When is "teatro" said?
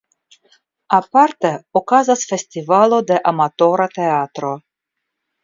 4.01-4.53